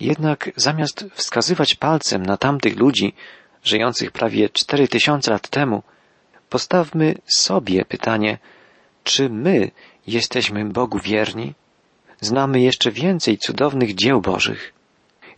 Jednak 0.00 0.50
zamiast 0.56 1.04
wskazywać 1.14 1.74
palcem 1.74 2.26
na 2.26 2.36
tamtych 2.36 2.78
ludzi, 2.78 3.14
żyjących 3.64 4.12
prawie 4.12 4.48
cztery 4.48 4.88
tysiące 4.88 5.30
lat 5.30 5.48
temu, 5.48 5.82
postawmy 6.48 7.14
sobie 7.26 7.84
pytanie, 7.84 8.38
czy 9.04 9.28
my 9.28 9.70
jesteśmy 10.06 10.64
Bogu 10.64 10.98
wierni? 10.98 11.54
Znamy 12.20 12.60
jeszcze 12.60 12.90
więcej 12.90 13.38
cudownych 13.38 13.94
dzieł 13.94 14.20
Bożych. 14.20 14.72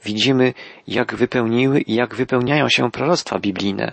Widzimy, 0.04 0.54
jak 0.86 1.14
wypełniły 1.14 1.80
i 1.80 1.94
jak 1.94 2.14
wypełniają 2.14 2.68
się 2.68 2.90
proroctwa 2.90 3.38
biblijne. 3.38 3.92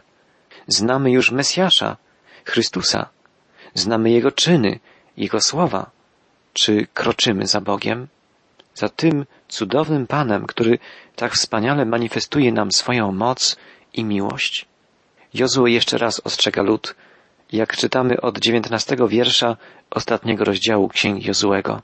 Znamy 0.68 1.12
już 1.12 1.32
Mesjasza, 1.32 1.98
Chrystusa. 2.46 3.10
Znamy 3.74 4.10
Jego 4.10 4.32
czyny, 4.32 4.80
Jego 5.18 5.42
słowa. 5.42 5.92
Czy 6.53 6.88
kroczymy 6.93 7.48
za 7.48 7.62
Bogiem? 7.62 8.08
Za 8.75 8.89
tym 8.89 9.25
cudownym 9.48 10.08
Panem, 10.08 10.48
który 10.48 10.79
tak 11.15 11.34
wspaniale 11.34 11.86
manifestuje 11.86 12.51
nam 12.51 12.72
swoją 12.72 13.12
moc 13.12 13.58
i 13.93 14.03
miłość? 14.03 14.65
Jozue 15.34 15.67
jeszcze 15.67 15.98
raz 15.98 16.22
ostrzega 16.24 16.62
lud, 16.62 16.96
jak 17.51 17.77
czytamy 17.77 18.22
od 18.22 18.39
dziewiętnastego 18.39 19.08
wiersza 19.08 19.58
ostatniego 19.89 20.43
rozdziału 20.43 20.89
Księgi 20.89 21.27
Jozuego. 21.27 21.81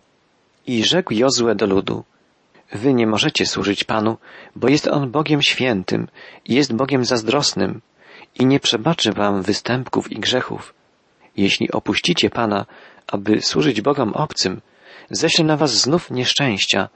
I 0.68 0.84
rzekł 0.84 1.14
Jozue 1.14 1.56
do 1.56 1.66
ludu, 1.66 2.04
Wy 2.72 2.94
nie 2.94 3.08
możecie 3.08 3.46
służyć 3.46 3.84
Panu, 3.84 4.18
bo 4.56 4.68
jest 4.68 4.88
On 4.88 5.12
Bogiem 5.12 5.42
świętym 5.42 6.08
i 6.46 6.56
jest 6.56 6.74
Bogiem 6.74 7.06
zazdrosnym 7.06 7.82
i 8.36 8.46
nie 8.46 8.60
przebaczy 8.60 9.14
Wam 9.14 9.42
występków 9.42 10.12
i 10.12 10.20
grzechów. 10.20 10.74
Jeśli 11.38 11.72
opuścicie 11.72 12.30
Pana, 12.30 12.66
aby 13.08 13.42
służyć 13.42 13.82
Bogom 13.82 14.14
obcym, 14.14 14.62
ześle 15.10 15.46
na 15.46 15.58
Was 15.58 15.72
znów 15.82 16.12
nieszczęścia, 16.12 16.90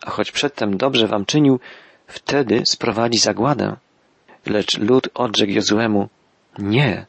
a 0.00 0.10
choć 0.10 0.32
przedtem 0.32 0.76
dobrze 0.76 1.06
Wam 1.06 1.26
czynił, 1.26 1.60
wtedy 2.06 2.62
sprowadzi 2.66 3.18
zagładę. 3.18 3.76
Lecz 4.46 4.78
lud 4.78 5.08
odrzekł 5.14 5.52
Jozuemu, 5.52 6.08
nie, 6.58 7.06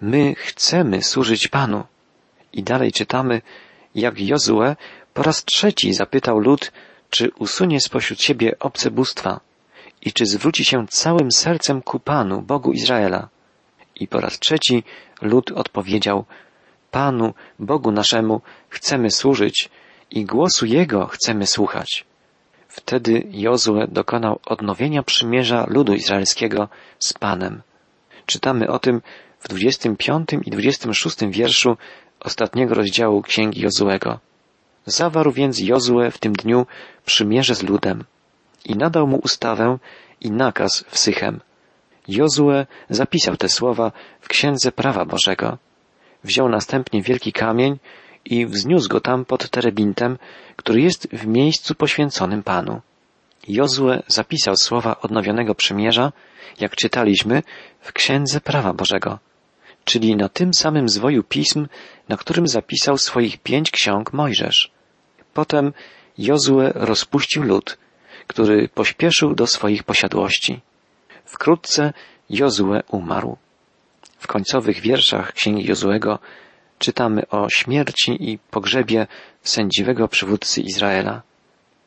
my 0.00 0.34
chcemy 0.34 1.02
służyć 1.02 1.48
Panu. 1.48 1.84
I 2.52 2.62
dalej 2.62 2.92
czytamy, 2.92 3.42
jak 3.94 4.20
Jozue 4.20 4.76
po 5.14 5.22
raz 5.22 5.44
trzeci 5.44 5.94
zapytał 5.94 6.38
lud, 6.38 6.72
czy 7.10 7.30
usunie 7.38 7.80
spośród 7.80 8.22
siebie 8.22 8.58
obce 8.58 8.90
bóstwa 8.90 9.40
i 10.02 10.12
czy 10.12 10.26
zwróci 10.26 10.64
się 10.64 10.86
całym 10.88 11.32
sercem 11.32 11.82
ku 11.82 12.00
Panu, 12.00 12.42
Bogu 12.42 12.72
Izraela. 12.72 13.28
I 13.94 14.08
po 14.08 14.20
raz 14.20 14.38
trzeci 14.38 14.82
lud 15.22 15.52
odpowiedział, 15.52 16.24
Panu, 16.90 17.34
Bogu 17.58 17.90
naszemu, 17.90 18.40
chcemy 18.68 19.10
służyć 19.10 19.70
i 20.10 20.24
głosu 20.24 20.66
Jego 20.66 21.06
chcemy 21.06 21.46
słuchać. 21.46 22.04
Wtedy 22.68 23.26
Jozue 23.30 23.86
dokonał 23.88 24.40
odnowienia 24.46 25.02
przymierza 25.02 25.66
ludu 25.68 25.94
izraelskiego 25.94 26.68
z 26.98 27.12
Panem. 27.12 27.62
Czytamy 28.26 28.68
o 28.68 28.78
tym 28.78 29.02
w 29.40 29.48
25 29.48 30.28
i 30.44 30.50
26 30.50 31.16
wierszu 31.30 31.76
ostatniego 32.20 32.74
rozdziału 32.74 33.22
Księgi 33.22 33.60
Jozuego. 33.60 34.18
Zawarł 34.86 35.32
więc 35.32 35.60
Jozue 35.60 36.10
w 36.10 36.18
tym 36.18 36.32
dniu 36.32 36.66
przymierze 37.04 37.54
z 37.54 37.62
ludem 37.62 38.04
i 38.64 38.76
nadał 38.76 39.06
mu 39.06 39.16
ustawę 39.16 39.78
i 40.20 40.30
nakaz 40.30 40.84
w 40.88 40.98
Sychem. 40.98 41.40
Jozue 42.08 42.66
zapisał 42.90 43.36
te 43.36 43.48
słowa 43.48 43.92
w 44.20 44.28
Księdze 44.28 44.72
Prawa 44.72 45.04
Bożego. 45.04 45.58
Wziął 46.26 46.48
następnie 46.48 47.02
wielki 47.02 47.32
kamień 47.32 47.78
i 48.24 48.46
wzniósł 48.46 48.88
go 48.88 49.00
tam 49.00 49.24
pod 49.24 49.50
terebintem, 49.50 50.18
który 50.56 50.80
jest 50.80 51.08
w 51.12 51.26
miejscu 51.26 51.74
poświęconym 51.74 52.42
Panu. 52.42 52.80
Jozue 53.48 54.02
zapisał 54.06 54.56
słowa 54.56 55.00
odnowionego 55.00 55.54
przymierza, 55.54 56.12
jak 56.60 56.76
czytaliśmy, 56.76 57.42
w 57.80 57.92
Księdze 57.92 58.40
Prawa 58.40 58.72
Bożego, 58.72 59.18
czyli 59.84 60.16
na 60.16 60.28
tym 60.28 60.54
samym 60.54 60.88
zwoju 60.88 61.22
pism, 61.22 61.66
na 62.08 62.16
którym 62.16 62.48
zapisał 62.48 62.98
swoich 62.98 63.38
pięć 63.38 63.70
ksiąg 63.70 64.12
Mojżesz. 64.12 64.70
Potem 65.34 65.72
Jozue 66.18 66.72
rozpuścił 66.74 67.42
lud, 67.42 67.78
który 68.26 68.68
pośpieszył 68.68 69.34
do 69.34 69.46
swoich 69.46 69.82
posiadłości. 69.82 70.60
Wkrótce 71.24 71.92
Jozue 72.30 72.82
umarł. 72.90 73.36
W 74.26 74.28
końcowych 74.28 74.80
wierszach 74.80 75.32
Księgi 75.32 75.64
Jozuego 75.64 76.18
czytamy 76.78 77.28
o 77.28 77.48
śmierci 77.50 78.30
i 78.30 78.38
pogrzebie 78.38 79.06
sędziwego 79.42 80.08
przywódcy 80.08 80.60
Izraela. 80.60 81.22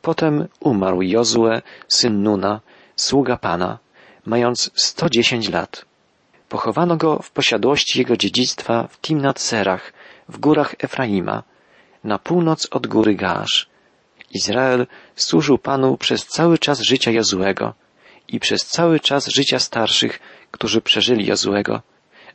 Potem 0.02 0.48
umarł 0.60 1.02
Jozue, 1.02 1.62
syn 1.88 2.22
Nuna, 2.22 2.60
sługa 2.96 3.36
Pana, 3.36 3.78
mając 4.26 4.70
110 4.74 5.48
lat. 5.48 5.84
Pochowano 6.48 6.96
go 6.96 7.18
w 7.22 7.30
posiadłości 7.30 7.98
jego 7.98 8.16
dziedzictwa 8.16 8.88
w 8.90 9.00
Timnat 9.00 9.40
Serach, 9.40 9.92
w 10.28 10.38
górach 10.38 10.74
Efraima, 10.78 11.42
na 12.04 12.18
północ 12.18 12.68
od 12.70 12.86
góry 12.86 13.14
Gaasz. 13.14 13.68
Izrael 14.30 14.86
służył 15.16 15.58
Panu 15.58 15.96
przez 15.96 16.26
cały 16.26 16.58
czas 16.58 16.80
życia 16.80 17.10
Jozuego 17.10 17.74
i 18.28 18.40
przez 18.40 18.66
cały 18.66 19.00
czas 19.00 19.26
życia 19.26 19.58
starszych, 19.58 20.20
którzy 20.50 20.80
przeżyli 20.80 21.26
Jozuego, 21.26 21.82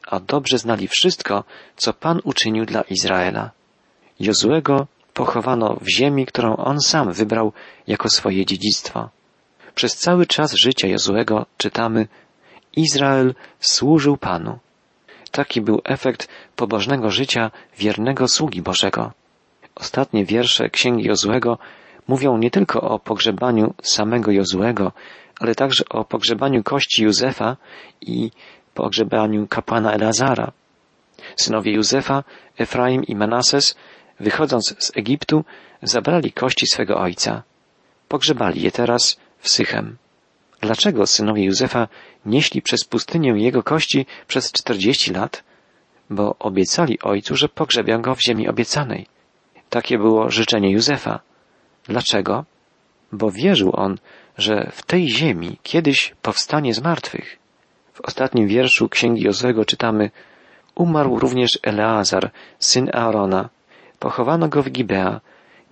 a 0.07 0.19
dobrze 0.19 0.57
znali 0.57 0.87
wszystko, 0.87 1.43
co 1.75 1.93
Pan 1.93 2.21
uczynił 2.23 2.65
dla 2.65 2.81
Izraela. 2.81 3.51
Jozuego 4.19 4.87
pochowano 5.13 5.77
w 5.81 5.97
ziemi, 5.97 6.25
którą 6.25 6.55
on 6.55 6.79
sam 6.81 7.13
wybrał 7.13 7.53
jako 7.87 8.09
swoje 8.09 8.45
dziedzictwo. 8.45 9.09
Przez 9.75 9.95
cały 9.95 10.25
czas 10.25 10.53
życia 10.53 10.87
Jozuego 10.87 11.45
czytamy 11.57 12.07
Izrael 12.75 13.35
służył 13.59 14.17
Panu. 14.17 14.59
Taki 15.31 15.61
był 15.61 15.81
efekt 15.83 16.27
pobożnego 16.55 17.11
życia 17.11 17.51
wiernego 17.77 18.27
sługi 18.27 18.61
Bożego. 18.61 19.11
Ostatnie 19.75 20.25
wiersze 20.25 20.69
Księgi 20.69 21.03
Jozuego 21.03 21.57
mówią 22.07 22.37
nie 22.37 22.51
tylko 22.51 22.81
o 22.81 22.99
pogrzebaniu 22.99 23.73
samego 23.83 24.31
Jozuego, 24.31 24.91
ale 25.39 25.55
także 25.55 25.83
o 25.89 26.05
pogrzebaniu 26.05 26.63
kości 26.63 27.03
Józefa 27.03 27.57
i 28.01 28.31
pogrzebaniu 28.75 29.47
kapłana 29.47 29.93
Elazara. 29.93 30.51
Synowie 31.35 31.71
Józefa, 31.73 32.23
Efraim 32.57 33.03
i 33.03 33.15
Manases, 33.15 33.75
wychodząc 34.19 34.75
z 34.79 34.97
Egiptu, 34.97 35.45
zabrali 35.81 36.31
kości 36.31 36.67
swego 36.67 36.97
ojca. 36.97 37.43
Pogrzebali 38.07 38.61
je 38.61 38.71
teraz 38.71 39.17
w 39.39 39.49
Sychem. 39.49 39.97
Dlaczego 40.61 41.07
synowie 41.07 41.43
Józefa 41.43 41.87
nieśli 42.25 42.61
przez 42.61 42.83
pustynię 42.83 43.33
jego 43.35 43.63
kości 43.63 44.05
przez 44.27 44.51
czterdzieści 44.51 45.13
lat? 45.13 45.43
Bo 46.09 46.35
obiecali 46.39 46.99
ojcu, 46.99 47.35
że 47.35 47.49
pogrzebią 47.49 48.01
go 48.01 48.15
w 48.15 48.21
ziemi 48.21 48.47
obiecanej. 48.47 49.05
Takie 49.69 49.97
było 49.97 50.29
życzenie 50.29 50.71
Józefa. 50.71 51.19
Dlaczego? 51.83 52.45
Bo 53.11 53.31
wierzył 53.31 53.71
on, 53.73 53.97
że 54.37 54.71
w 54.71 54.83
tej 54.83 55.09
ziemi 55.09 55.57
kiedyś 55.63 56.13
powstanie 56.21 56.73
z 56.73 56.81
martwych. 56.81 57.44
W 57.95 58.01
ostatnim 58.01 58.47
wierszu 58.47 58.89
Księgi 58.89 59.21
Jozłego 59.21 59.65
czytamy 59.65 60.11
Umarł 60.75 61.19
również 61.19 61.59
Eleazar, 61.63 62.31
syn 62.59 62.89
Aarona. 62.93 63.49
Pochowano 63.99 64.47
go 64.47 64.63
w 64.63 64.69
Gibea, 64.69 65.21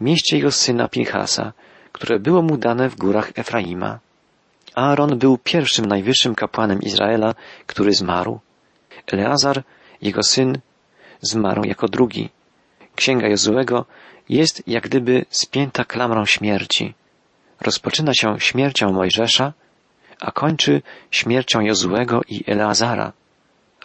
mieście 0.02 0.38
jego 0.38 0.52
syna 0.52 0.88
Pinchasa, 0.88 1.54
które 1.92 2.20
było 2.20 2.42
mu 2.42 2.58
dane 2.58 2.90
w 2.90 2.96
górach 2.96 3.32
Efraima. 3.36 4.00
Aaron 4.76 5.18
był 5.18 5.38
pierwszym 5.38 5.86
najwyższym 5.86 6.36
kapłanem 6.36 6.82
Izraela, 6.82 7.36
który 7.68 7.94
zmarł. 7.94 8.40
Eleazar, 9.08 9.64
jego 10.02 10.24
syn, 10.24 10.58
zmarł 11.22 11.64
jako 11.64 11.88
drugi. 11.88 12.30
Księga 12.96 13.28
Jozuego 13.28 13.86
jest 14.30 14.64
jak 14.68 14.84
gdyby 14.84 15.26
spięta 15.30 15.86
klamrą 15.86 16.26
śmierci. 16.26 16.94
Rozpoczyna 17.62 18.14
się 18.14 18.40
śmiercią 18.40 18.92
Mojżesza, 18.92 19.54
a 20.24 20.32
kończy 20.32 20.82
śmiercią 21.12 21.60
Jozuego 21.62 22.22
i 22.30 22.44
Eleazara. 22.48 23.12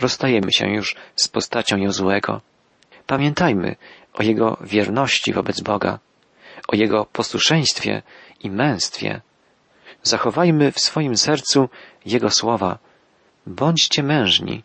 Rozstajemy 0.01 0.53
się 0.53 0.69
już 0.69 0.97
z 1.17 1.29
postacią 1.29 1.77
Jozuego. 1.77 2.41
Pamiętajmy 3.07 3.77
o 4.15 4.23
jego 4.23 4.57
wierności 4.61 5.33
wobec 5.33 5.61
Boga, 5.61 5.99
o 6.69 6.77
jego 6.77 7.05
posłuszeństwie 7.05 8.03
i 8.41 8.51
męstwie. 8.51 9.21
Zachowajmy 10.03 10.73
w 10.73 10.81
swoim 10.81 11.17
sercu 11.17 11.69
jego 12.07 12.31
słowa. 12.31 12.79
Bądźcie 13.47 14.03
mężni, 14.03 14.63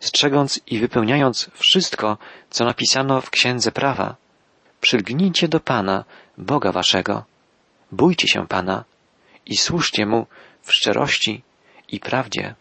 strzegąc 0.00 0.60
i 0.66 0.78
wypełniając 0.78 1.50
wszystko, 1.54 2.18
co 2.50 2.64
napisano 2.64 3.20
w 3.20 3.30
Księdze 3.30 3.72
Prawa. 3.72 4.16
Przylgnijcie 4.80 5.48
do 5.48 5.60
Pana, 5.60 6.04
Boga 6.38 6.72
waszego. 6.72 7.24
Bójcie 7.92 8.28
się 8.28 8.46
Pana 8.46 8.84
i 9.46 9.56
służcie 9.56 10.06
Mu 10.06 10.26
w 10.62 10.72
szczerości 10.72 11.42
i 11.88 12.00
prawdzie. 12.00 12.54